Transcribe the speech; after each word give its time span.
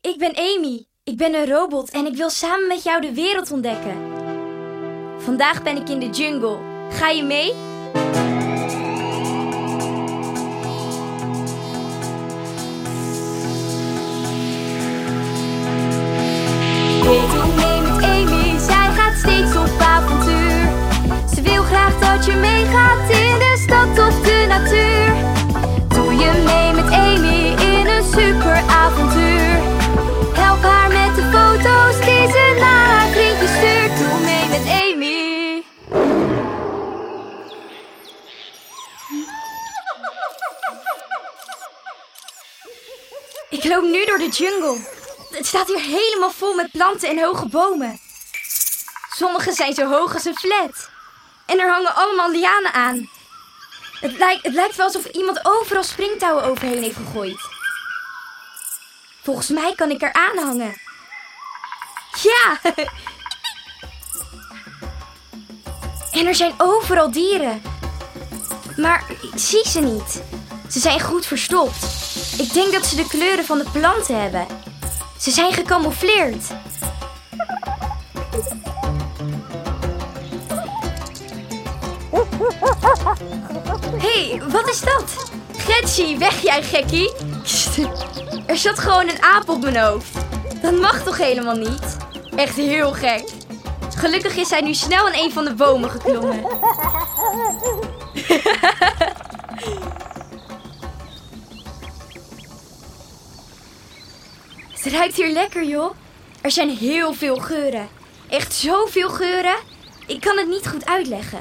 Ik 0.00 0.14
ben 0.18 0.36
Amy. 0.36 0.86
Ik 1.04 1.16
ben 1.16 1.34
een 1.34 1.46
robot 1.46 1.90
en 1.90 2.06
ik 2.06 2.16
wil 2.16 2.30
samen 2.30 2.68
met 2.68 2.82
jou 2.82 3.00
de 3.00 3.14
wereld 3.14 3.52
ontdekken. 3.52 3.96
Vandaag 5.18 5.62
ben 5.62 5.76
ik 5.76 5.88
in 5.88 5.98
de 5.98 6.08
jungle. 6.08 6.58
Ga 6.90 7.08
je 7.08 7.22
mee? 7.22 7.52
Jungle. 44.38 44.78
Het 45.30 45.46
staat 45.46 45.66
hier 45.66 45.80
helemaal 45.80 46.30
vol 46.30 46.54
met 46.54 46.70
planten 46.70 47.08
en 47.08 47.22
hoge 47.22 47.48
bomen. 47.48 48.00
Sommige 49.10 49.52
zijn 49.52 49.74
zo 49.74 49.90
hoog 49.90 50.14
als 50.14 50.24
een 50.24 50.36
flat. 50.36 50.90
En 51.46 51.58
er 51.58 51.70
hangen 51.70 51.94
allemaal 51.94 52.30
lianen 52.30 52.72
aan. 52.72 53.10
Het 54.00 54.18
lijkt, 54.18 54.44
het 54.44 54.54
lijkt 54.54 54.76
wel 54.76 54.86
alsof 54.86 55.04
iemand 55.04 55.40
overal 55.42 55.82
springtouwen 55.82 56.44
overheen 56.44 56.82
heeft 56.82 56.96
gegooid. 56.96 57.40
Volgens 59.22 59.48
mij 59.48 59.74
kan 59.74 59.90
ik 59.90 60.02
er 60.02 60.12
aanhangen. 60.12 60.80
Ja! 62.22 62.58
En 66.12 66.26
er 66.26 66.34
zijn 66.34 66.54
overal 66.56 67.10
dieren. 67.10 67.62
Maar 68.76 69.04
ik 69.10 69.32
zie 69.34 69.68
ze 69.68 69.80
niet. 69.80 70.22
Ze 70.70 70.80
zijn 70.80 71.00
goed 71.00 71.26
verstopt. 71.26 72.07
Ik 72.38 72.52
denk 72.52 72.72
dat 72.72 72.86
ze 72.86 72.96
de 72.96 73.06
kleuren 73.08 73.44
van 73.44 73.58
de 73.58 73.64
planten 73.72 74.20
hebben. 74.20 74.46
Ze 75.20 75.30
zijn 75.30 75.52
gecamoufleerd. 75.52 76.44
Hé, 83.96 84.28
hey, 84.28 84.42
wat 84.48 84.68
is 84.68 84.80
dat? 84.80 85.30
Getsie, 85.56 86.18
weg 86.18 86.42
jij 86.42 86.62
gekkie. 86.62 87.12
Er 88.46 88.56
zat 88.56 88.78
gewoon 88.78 89.08
een 89.08 89.22
aap 89.22 89.48
op 89.48 89.62
mijn 89.62 89.76
hoofd. 89.76 90.14
Dat 90.62 90.80
mag 90.80 91.02
toch 91.02 91.18
helemaal 91.18 91.56
niet? 91.56 91.96
Echt 92.36 92.56
heel 92.56 92.92
gek. 92.92 93.28
Gelukkig 93.96 94.36
is 94.36 94.50
hij 94.50 94.60
nu 94.60 94.74
snel 94.74 95.08
in 95.08 95.24
een 95.24 95.32
van 95.32 95.44
de 95.44 95.54
bomen 95.54 95.90
geklommen. 95.90 96.40
Het 104.88 104.96
ruikt 104.96 105.16
hier 105.16 105.32
lekker, 105.32 105.64
joh. 105.64 105.94
Er 106.40 106.50
zijn 106.50 106.76
heel 106.76 107.14
veel 107.14 107.36
geuren. 107.36 107.88
Echt 108.28 108.54
zoveel 108.54 109.08
geuren. 109.08 109.56
Ik 110.06 110.20
kan 110.20 110.36
het 110.38 110.48
niet 110.48 110.68
goed 110.68 110.86
uitleggen. 110.86 111.38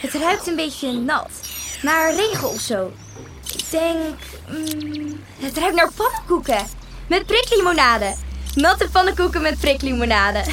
Het 0.00 0.14
ruikt 0.14 0.46
een 0.46 0.56
beetje 0.56 0.92
nat. 0.92 1.30
Naar 1.82 2.14
regen 2.14 2.48
of 2.48 2.60
zo. 2.60 2.92
Ik 3.54 3.70
denk... 3.70 4.14
mm, 4.48 5.20
het 5.40 5.58
ruikt 5.58 5.74
naar 5.74 5.90
pannenkoeken. 5.96 6.66
Met 7.08 7.26
priklimonade. 7.26 8.14
Natte 8.54 8.88
pannenkoeken 8.92 9.42
met 9.42 9.58
priklimonade. 9.58 10.38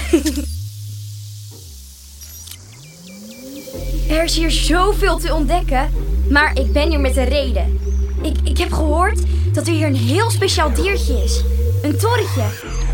er 4.15 4.23
is 4.23 4.35
hier 4.35 4.51
zoveel 4.51 5.17
te 5.17 5.33
ontdekken. 5.33 5.93
Maar 6.29 6.59
ik 6.59 6.73
ben 6.73 6.89
hier 6.89 6.99
met 6.99 7.17
een 7.17 7.29
reden. 7.29 7.79
Ik, 8.21 8.37
ik 8.43 8.57
heb 8.57 8.71
gehoord 8.71 9.19
dat 9.53 9.67
er 9.67 9.73
hier 9.73 9.87
een 9.87 9.95
heel 9.95 10.29
speciaal 10.29 10.73
diertje 10.73 11.23
is. 11.23 11.43
Een 11.83 11.97
torretje. 11.97 12.43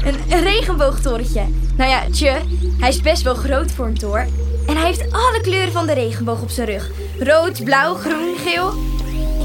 Een, 0.03 0.15
een. 0.29 1.53
Nou 1.77 1.89
ja, 1.89 2.09
tje, 2.11 2.41
hij 2.79 2.89
is 2.89 3.01
best 3.01 3.21
wel 3.21 3.35
groot 3.35 3.71
voor 3.71 3.85
een 3.85 3.97
tor. 3.97 4.27
En 4.67 4.77
hij 4.77 4.85
heeft 4.85 5.11
alle 5.11 5.39
kleuren 5.41 5.71
van 5.71 5.87
de 5.87 5.93
regenboog 5.93 6.41
op 6.41 6.49
zijn 6.49 6.67
rug. 6.67 6.91
Rood, 7.19 7.63
blauw, 7.63 7.95
groen, 7.95 8.35
geel. 8.37 8.73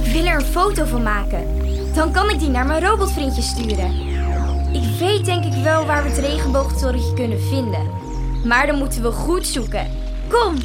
Ik 0.04 0.12
wil 0.12 0.24
er 0.24 0.34
een 0.34 0.46
foto 0.46 0.84
van 0.84 1.02
maken. 1.02 1.46
Dan 1.94 2.12
kan 2.12 2.30
ik 2.30 2.38
die 2.38 2.48
naar 2.48 2.66
mijn 2.66 2.84
robotvriendje 2.84 3.42
sturen. 3.42 3.92
Ik 4.72 4.98
weet 4.98 5.24
denk 5.24 5.44
ik 5.44 5.62
wel 5.62 5.86
waar 5.86 6.02
we 6.02 6.08
het 6.08 6.18
regenboogtorretje 6.18 7.14
kunnen 7.14 7.40
vinden. 7.40 7.90
Maar 8.44 8.66
dan 8.66 8.78
moeten 8.78 9.02
we 9.02 9.10
goed 9.10 9.46
zoeken. 9.46 9.90
Kom! 10.28 10.56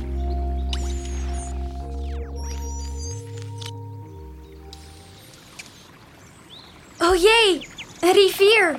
Oh 7.00 7.16
jee, 7.16 7.69
een 8.00 8.14
rivier. 8.14 8.76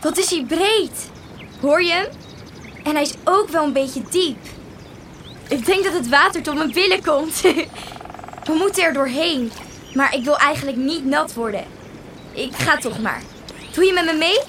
Wat 0.00 0.18
is 0.18 0.30
hij 0.30 0.44
breed. 0.48 1.10
Hoor 1.60 1.82
je 1.82 1.92
hem? 1.92 2.06
En 2.84 2.94
hij 2.94 3.02
is 3.02 3.14
ook 3.24 3.48
wel 3.48 3.64
een 3.64 3.72
beetje 3.72 4.02
diep. 4.10 4.38
Ik 5.48 5.66
denk 5.66 5.84
dat 5.84 5.92
het 5.92 6.08
water 6.08 6.42
tot 6.42 6.54
mijn 6.54 6.72
billen 6.72 7.04
komt. 7.04 7.40
We 8.46 8.52
moeten 8.52 8.82
er 8.84 8.92
doorheen. 8.92 9.52
Maar 9.94 10.14
ik 10.14 10.24
wil 10.24 10.36
eigenlijk 10.38 10.76
niet 10.76 11.04
nat 11.04 11.34
worden. 11.34 11.64
Ik 12.32 12.54
ga 12.54 12.76
toch 12.76 12.98
maar. 12.98 13.22
Doe 13.72 13.84
je 13.84 13.92
met 13.92 14.04
me 14.04 14.12
mee? 14.12 14.40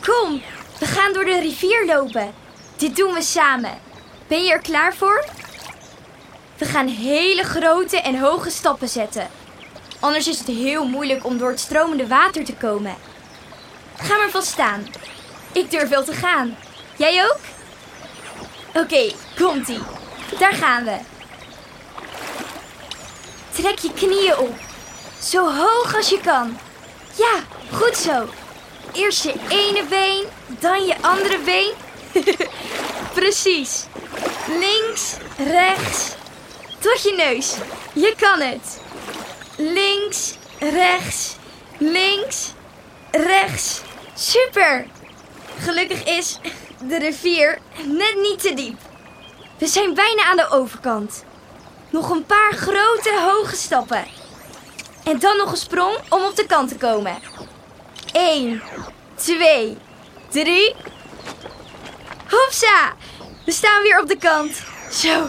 Kom, 0.00 0.42
we 0.78 0.86
gaan 0.86 1.12
door 1.12 1.24
de 1.24 1.40
rivier 1.40 1.86
lopen. 1.86 2.32
Dit 2.76 2.96
doen 2.96 3.12
we 3.12 3.22
samen. 3.22 3.78
Ben 4.26 4.44
je 4.44 4.52
er 4.52 4.60
klaar 4.60 4.94
voor? 4.94 5.24
We 6.58 6.64
gaan 6.64 6.86
hele 6.86 7.42
grote 7.42 8.00
en 8.00 8.18
hoge 8.18 8.50
stappen 8.50 8.88
zetten. 8.88 9.28
Anders 10.02 10.28
is 10.28 10.38
het 10.38 10.46
heel 10.46 10.84
moeilijk 10.84 11.24
om 11.24 11.38
door 11.38 11.50
het 11.50 11.60
stromende 11.60 12.06
water 12.06 12.44
te 12.44 12.54
komen. 12.54 12.94
Ga 13.96 14.16
maar 14.16 14.30
vast 14.30 14.48
staan. 14.48 14.86
Ik 15.52 15.70
durf 15.70 15.88
wel 15.88 16.04
te 16.04 16.12
gaan. 16.12 16.56
Jij 16.96 17.24
ook? 17.24 17.38
Oké, 18.74 19.12
komt-ie. 19.36 19.78
Daar 20.38 20.52
gaan 20.52 20.84
we. 20.84 20.96
Trek 23.52 23.78
je 23.78 23.92
knieën 23.92 24.38
op. 24.38 24.54
Zo 25.20 25.54
hoog 25.54 25.96
als 25.96 26.08
je 26.08 26.20
kan. 26.20 26.58
Ja, 27.16 27.38
goed 27.72 27.96
zo. 27.96 28.28
Eerst 28.92 29.24
je 29.24 29.34
ene 29.48 29.84
been, 29.88 30.24
dan 30.60 30.86
je 30.86 30.94
andere 31.00 31.38
been. 31.38 31.72
Precies. 33.14 33.84
Links, 34.46 35.16
rechts, 35.36 36.14
tot 36.78 37.02
je 37.02 37.14
neus. 37.16 37.54
Je 37.92 38.14
kan 38.18 38.40
het. 38.40 38.80
Links, 39.62 40.34
rechts, 40.58 41.36
links, 41.78 42.52
rechts. 43.10 43.82
Super! 44.14 44.86
Gelukkig 45.58 46.04
is 46.04 46.38
de 46.88 46.98
rivier 46.98 47.58
net 47.84 48.14
niet 48.16 48.40
te 48.40 48.54
diep. 48.54 48.78
We 49.58 49.66
zijn 49.66 49.94
bijna 49.94 50.24
aan 50.24 50.36
de 50.36 50.48
overkant. 50.48 51.24
Nog 51.90 52.10
een 52.10 52.26
paar 52.26 52.52
grote, 52.52 53.20
hoge 53.20 53.56
stappen. 53.56 54.04
En 55.04 55.18
dan 55.18 55.36
nog 55.36 55.50
een 55.50 55.56
sprong 55.56 55.96
om 56.08 56.22
op 56.22 56.36
de 56.36 56.46
kant 56.46 56.68
te 56.68 56.76
komen. 56.76 57.18
1, 58.12 58.62
2, 59.14 59.76
3. 60.30 60.74
Hopsa! 62.28 62.94
We 63.44 63.52
staan 63.52 63.82
weer 63.82 64.00
op 64.00 64.08
de 64.08 64.18
kant. 64.18 64.62
Zo. 64.90 65.28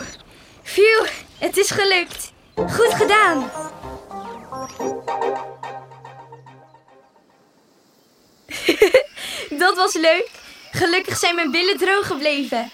Phew, 0.63 1.05
het 1.37 1.57
is 1.57 1.71
gelukt. 1.71 2.31
Goed 2.55 2.93
gedaan. 2.93 3.51
Dat 9.73 9.93
was 9.93 10.01
leuk. 10.01 10.29
Gelukkig 10.71 11.17
zijn 11.17 11.35
mijn 11.35 11.51
billen 11.51 11.77
droog 11.77 12.07
gebleven. 12.07 12.71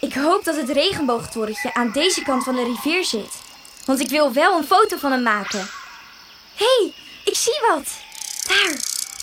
Ik 0.00 0.14
hoop 0.14 0.44
dat 0.44 0.56
het 0.56 0.68
regenboogtorentje 0.68 1.74
aan 1.74 1.90
deze 1.92 2.22
kant 2.22 2.44
van 2.44 2.54
de 2.54 2.64
rivier 2.64 3.04
zit. 3.04 3.32
Want 3.84 4.00
ik 4.00 4.08
wil 4.08 4.32
wel 4.32 4.56
een 4.56 4.64
foto 4.64 4.96
van 4.96 5.12
hem 5.12 5.22
maken. 5.22 5.68
Hé, 6.54 6.64
hey, 6.64 6.92
ik 7.24 7.36
zie 7.36 7.60
wat. 7.68 7.84
Daar, 8.48 8.76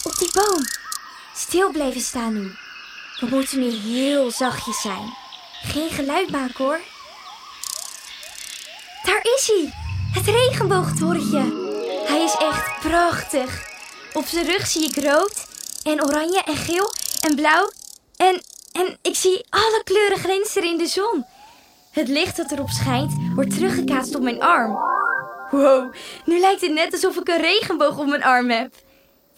op 0.03 0.17
die 0.17 0.31
boom. 0.33 0.65
Stil 1.35 1.71
blijven 1.71 2.01
staan 2.01 2.33
nu. 2.33 2.55
We 3.19 3.25
moeten 3.25 3.59
nu 3.59 3.69
heel 3.69 4.31
zachtjes 4.31 4.81
zijn. 4.81 5.13
Geen 5.63 5.89
geluid 5.89 6.29
maken 6.29 6.65
hoor. 6.65 6.79
Daar 9.03 9.21
is 9.37 9.47
hij. 9.47 9.73
Het 10.13 10.25
regenboogtorentje. 10.25 11.67
Hij 12.05 12.23
is 12.23 12.35
echt 12.39 12.79
prachtig. 12.79 13.67
Op 14.13 14.25
zijn 14.25 14.45
rug 14.45 14.67
zie 14.67 14.83
ik 14.83 15.03
rood 15.03 15.47
en 15.83 16.03
oranje 16.03 16.41
en 16.43 16.55
geel 16.55 16.93
en 17.19 17.35
blauw. 17.35 17.71
En, 18.15 18.41
en 18.71 18.97
ik 19.01 19.15
zie 19.15 19.45
alle 19.49 19.81
kleuren 19.83 20.17
glinsteren 20.17 20.69
in 20.69 20.77
de 20.77 20.87
zon. 20.87 21.25
Het 21.91 22.07
licht 22.07 22.37
dat 22.37 22.51
erop 22.51 22.69
schijnt 22.69 23.13
wordt 23.35 23.49
teruggekaatst 23.49 24.15
op 24.15 24.21
mijn 24.21 24.41
arm. 24.41 24.77
Wow, 25.51 25.93
nu 26.25 26.39
lijkt 26.39 26.61
het 26.61 26.73
net 26.73 26.93
alsof 26.93 27.17
ik 27.17 27.27
een 27.27 27.41
regenboog 27.41 27.97
op 27.97 28.05
mijn 28.05 28.23
arm 28.23 28.49
heb. 28.49 28.73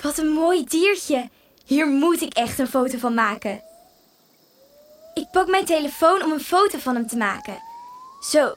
Wat 0.02 0.18
een 0.18 0.32
mooi 0.32 0.64
diertje. 0.64 1.30
Hier 1.66 1.88
moet 1.88 2.22
ik 2.22 2.34
echt 2.34 2.60
een 2.60 2.68
foto 2.68 2.98
van 2.98 3.14
maken. 3.14 3.64
Ik 5.14 5.32
pak 5.32 5.48
mijn 5.48 5.66
telefoon 5.66 6.24
om 6.24 6.32
een 6.32 6.44
foto 6.44 6.78
van 6.78 6.96
hem 6.96 7.08
te 7.08 7.18
maken. 7.18 7.62
Zo, 8.22 8.54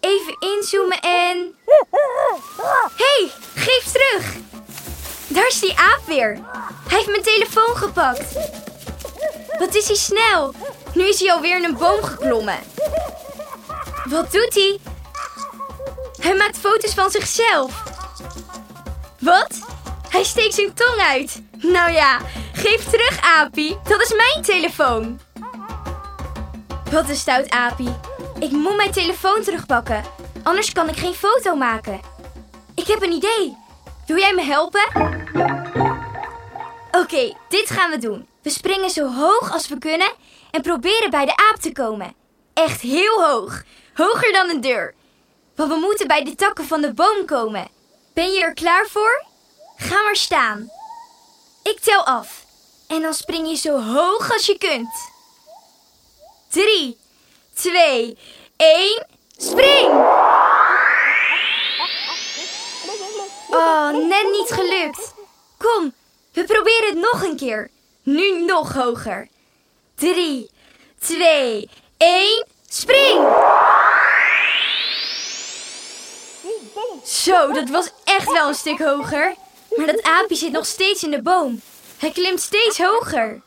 even 0.00 0.36
inzoomen 0.56 1.00
en... 1.00 1.54
hey, 2.96 3.30
geef 3.54 3.92
terug! 3.92 4.36
Daar 5.28 5.46
is 5.46 5.60
die 5.60 5.78
aap 5.78 6.00
weer. 6.06 6.38
Hij 6.88 6.96
heeft 6.96 7.10
mijn 7.10 7.22
telefoon 7.22 7.76
gepakt. 7.76 8.34
Wat 9.58 9.74
is 9.74 9.86
hij 9.86 9.96
snel? 9.96 10.54
Nu 10.94 11.08
is 11.08 11.20
hij 11.20 11.32
alweer 11.32 11.56
in 11.56 11.64
een 11.64 11.76
boom 11.76 12.02
geklommen. 12.02 12.58
Wat 14.04 14.32
doet 14.32 14.54
hij? 14.54 14.78
Hij 16.20 16.34
maakt 16.34 16.58
foto's 16.58 16.94
van 16.94 17.10
zichzelf. 17.10 17.82
Wat? 19.18 19.58
Hij 20.08 20.24
steekt 20.24 20.54
zijn 20.54 20.74
tong 20.74 21.00
uit. 21.00 21.42
Nou 21.56 21.92
ja, 21.92 22.18
geef 22.52 22.84
terug, 22.84 23.20
Apie. 23.20 23.78
Dat 23.84 24.02
is 24.02 24.14
mijn 24.14 24.42
telefoon. 24.42 25.20
Wat 26.90 27.08
een 27.08 27.16
stout, 27.16 27.50
Apie. 27.50 27.96
Ik 28.38 28.50
moet 28.50 28.76
mijn 28.76 28.92
telefoon 28.92 29.42
terugpakken. 29.42 30.04
Anders 30.42 30.72
kan 30.72 30.88
ik 30.88 30.96
geen 30.96 31.14
foto 31.14 31.54
maken. 31.54 32.00
Ik 32.74 32.86
heb 32.86 33.02
een 33.02 33.12
idee. 33.12 33.56
Wil 34.08 34.18
jij 34.18 34.34
me 34.34 34.42
helpen? 34.42 34.90
Oké, 36.90 37.36
dit 37.48 37.70
gaan 37.70 37.90
we 37.90 37.98
doen. 37.98 38.28
We 38.42 38.50
springen 38.50 38.90
zo 38.90 39.12
hoog 39.12 39.52
als 39.52 39.68
we 39.68 39.78
kunnen 39.78 40.12
en 40.50 40.62
proberen 40.62 41.10
bij 41.10 41.24
de 41.24 41.36
aap 41.36 41.56
te 41.60 41.72
komen. 41.72 42.14
Echt 42.54 42.80
heel 42.80 43.24
hoog. 43.24 43.62
Hoger 43.94 44.32
dan 44.32 44.50
een 44.50 44.60
deur. 44.60 44.94
Want 45.54 45.72
we 45.72 45.78
moeten 45.78 46.06
bij 46.06 46.24
de 46.24 46.34
takken 46.34 46.64
van 46.64 46.80
de 46.80 46.92
boom 46.92 47.24
komen. 47.26 47.68
Ben 48.14 48.32
je 48.32 48.42
er 48.42 48.54
klaar 48.54 48.86
voor? 48.86 49.24
Ga 49.76 50.02
maar 50.02 50.16
staan. 50.16 50.70
Ik 51.62 51.80
tel 51.80 52.06
af. 52.06 52.44
En 52.86 53.02
dan 53.02 53.14
spring 53.14 53.48
je 53.48 53.56
zo 53.56 53.80
hoog 53.80 54.32
als 54.32 54.46
je 54.46 54.58
kunt. 54.58 55.10
3, 56.48 56.98
2, 57.54 58.18
1, 58.56 59.06
spring! 59.36 60.17
Niet 64.38 64.50
gelukt. 64.50 65.14
Kom, 65.56 65.92
we 66.32 66.44
proberen 66.44 66.88
het 66.88 67.12
nog 67.12 67.22
een 67.22 67.36
keer. 67.36 67.70
Nu 68.02 68.44
nog 68.44 68.72
hoger. 68.72 69.28
3, 69.94 70.50
2, 70.98 71.70
1, 71.96 72.46
spring! 72.68 73.26
Zo, 77.04 77.52
dat 77.52 77.68
was 77.68 77.90
echt 78.04 78.32
wel 78.32 78.48
een 78.48 78.54
stuk 78.54 78.78
hoger. 78.78 79.34
Maar 79.76 79.86
dat 79.86 80.02
aapje 80.02 80.34
zit 80.34 80.52
nog 80.52 80.66
steeds 80.66 81.02
in 81.02 81.10
de 81.10 81.22
boom. 81.22 81.60
Hij 81.98 82.10
klimt 82.10 82.40
steeds 82.40 82.78
hoger. 82.78 83.40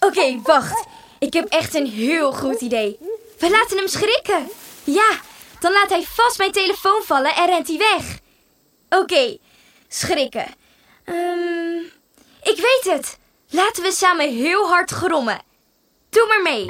Oké, 0.00 0.40
wacht. 0.42 0.86
Ik 1.18 1.32
heb 1.32 1.48
echt 1.48 1.74
een 1.74 1.86
heel 1.86 2.32
goed 2.32 2.60
idee. 2.60 2.98
We 3.38 3.50
laten 3.50 3.76
hem 3.76 3.88
schrikken. 3.88 4.50
Ja, 4.84 5.20
dan 5.60 5.72
laat 5.72 5.88
hij 5.88 6.02
vast 6.02 6.38
mijn 6.38 6.52
telefoon 6.52 7.02
vallen 7.02 7.34
en 7.34 7.46
rent 7.46 7.68
hij 7.68 7.78
weg. 7.78 8.18
Oké, 9.00 9.36
schrikken. 9.88 10.46
Ehm, 11.04 11.78
ik 12.42 12.56
weet 12.56 12.94
het. 12.94 13.18
Laten 13.50 13.82
we 13.82 13.92
samen 13.92 14.34
heel 14.34 14.68
hard 14.68 14.90
grommen. 14.90 15.42
Doe 16.10 16.26
maar 16.26 16.42
mee. 16.42 16.64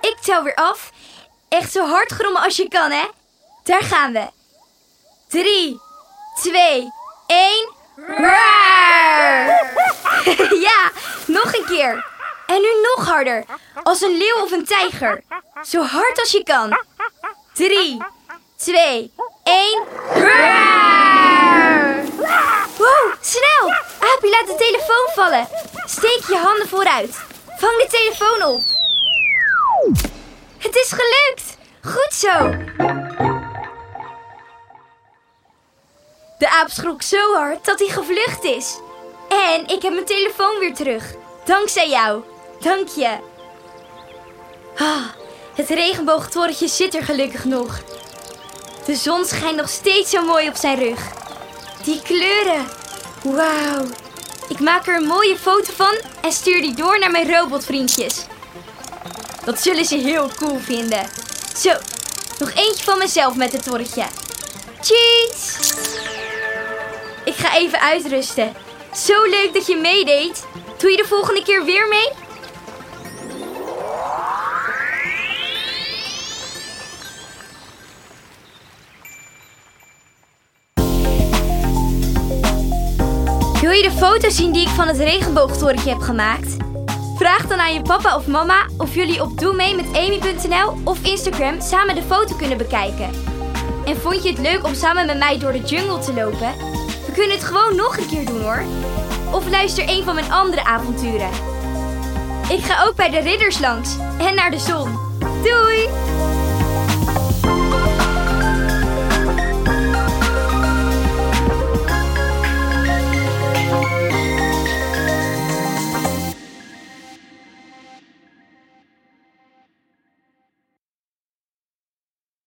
Ik 0.00 0.16
tel 0.22 0.42
weer 0.42 0.54
af. 0.54 0.90
Echt 1.48 1.72
zo 1.72 1.86
hard 1.86 2.12
grommen 2.12 2.42
als 2.42 2.56
je 2.56 2.68
kan, 2.68 2.90
hè? 2.90 3.04
Daar 3.64 3.82
gaan 3.82 4.12
we. 4.12 4.26
3, 5.28 5.80
2, 6.42 6.92
1. 7.26 7.72
ja, 10.60 10.90
nog 11.26 11.54
een 11.54 11.64
keer. 11.66 12.06
En 12.48 12.60
nu 12.60 12.68
nog 12.82 13.06
harder. 13.06 13.44
Als 13.82 14.00
een 14.00 14.16
leeuw 14.16 14.42
of 14.42 14.50
een 14.50 14.64
tijger. 14.64 15.22
Zo 15.62 15.82
hard 15.82 16.20
als 16.20 16.30
je 16.30 16.42
kan. 16.42 16.78
3, 17.52 18.02
2, 18.56 19.12
1. 19.44 19.84
Wow, 22.78 23.14
snel! 23.20 23.72
Aapie, 24.00 24.30
laat 24.30 24.46
de 24.46 24.54
telefoon 24.58 25.08
vallen. 25.14 25.48
Steek 25.86 26.24
je 26.26 26.36
handen 26.36 26.68
vooruit. 26.68 27.16
Vang 27.58 27.76
de 27.76 27.86
telefoon 27.90 28.42
op. 28.42 28.60
Het 30.58 30.76
is 30.76 30.92
gelukt. 30.92 31.56
Goed 31.82 32.14
zo. 32.14 32.50
De 36.38 36.50
aap 36.50 36.68
schrok 36.70 37.02
zo 37.02 37.34
hard 37.34 37.64
dat 37.64 37.78
hij 37.78 37.88
gevlucht 37.88 38.44
is. 38.44 38.78
En 39.28 39.66
ik 39.66 39.82
heb 39.82 39.92
mijn 39.92 40.04
telefoon 40.04 40.58
weer 40.58 40.74
terug. 40.74 41.04
Dankzij 41.44 41.88
jou. 41.88 42.22
Dank 42.60 42.88
je. 42.88 43.16
Ah, 44.76 45.04
het 45.54 45.68
regenboogtorentje 45.68 46.68
zit 46.68 46.94
er 46.94 47.04
gelukkig 47.04 47.44
nog. 47.44 47.80
De 48.86 48.94
zon 48.94 49.24
schijnt 49.24 49.56
nog 49.56 49.68
steeds 49.68 50.10
zo 50.10 50.22
mooi 50.22 50.48
op 50.48 50.56
zijn 50.56 50.78
rug. 50.78 51.00
Die 51.84 52.02
kleuren. 52.02 52.66
Wauw. 53.22 53.84
Ik 54.48 54.60
maak 54.60 54.86
er 54.86 54.96
een 54.96 55.06
mooie 55.06 55.36
foto 55.36 55.72
van 55.72 55.98
en 56.20 56.32
stuur 56.32 56.60
die 56.60 56.74
door 56.74 56.98
naar 56.98 57.10
mijn 57.10 57.34
robotvriendjes. 57.34 58.26
Dat 59.44 59.60
zullen 59.60 59.84
ze 59.84 59.96
heel 59.96 60.30
cool 60.36 60.58
vinden. 60.58 61.08
Zo, 61.56 61.72
nog 62.38 62.50
eentje 62.50 62.84
van 62.84 62.98
mezelf 62.98 63.34
met 63.34 63.52
het 63.52 63.62
torretje. 63.62 64.04
Cheese! 64.80 65.76
Ik 67.24 67.34
ga 67.34 67.56
even 67.56 67.80
uitrusten. 67.80 68.54
Zo 68.94 69.24
leuk 69.24 69.54
dat 69.54 69.66
je 69.66 69.76
meedeed. 69.76 70.44
Doe 70.78 70.90
je 70.90 70.96
de 70.96 71.04
volgende 71.04 71.42
keer 71.42 71.64
weer 71.64 71.88
mee? 71.88 72.08
Foto's 83.98 84.36
zien 84.36 84.52
die 84.52 84.62
ik 84.62 84.68
van 84.68 84.86
het 84.86 84.98
regenboogtorentje 84.98 85.88
heb 85.88 86.00
gemaakt? 86.00 86.56
Vraag 87.16 87.46
dan 87.46 87.58
aan 87.58 87.74
je 87.74 87.82
papa 87.82 88.16
of 88.16 88.26
mama 88.26 88.66
of 88.76 88.94
jullie 88.94 89.22
op 89.22 89.38
doe 89.38 89.54
mee 89.54 89.74
met 89.74 89.86
Amy.nl 89.86 90.74
of 90.84 91.02
Instagram 91.02 91.60
samen 91.60 91.94
de 91.94 92.02
foto 92.02 92.36
kunnen 92.36 92.58
bekijken. 92.58 93.10
En 93.84 93.96
vond 93.96 94.22
je 94.22 94.28
het 94.28 94.38
leuk 94.38 94.64
om 94.64 94.74
samen 94.74 95.06
met 95.06 95.18
mij 95.18 95.38
door 95.38 95.52
de 95.52 95.62
jungle 95.62 95.98
te 95.98 96.14
lopen? 96.14 96.52
We 97.06 97.12
kunnen 97.12 97.36
het 97.36 97.44
gewoon 97.44 97.76
nog 97.76 97.96
een 97.98 98.08
keer 98.08 98.26
doen 98.26 98.42
hoor. 98.42 98.62
Of 99.32 99.50
luister 99.50 99.88
een 99.88 100.04
van 100.04 100.14
mijn 100.14 100.32
andere 100.32 100.64
avonturen. 100.64 101.30
Ik 102.50 102.64
ga 102.64 102.84
ook 102.84 102.94
bij 102.94 103.10
de 103.10 103.20
ridders 103.20 103.58
langs 103.58 103.96
en 104.18 104.34
naar 104.34 104.50
de 104.50 104.58
zon. 104.58 104.98
Doei! 105.42 106.07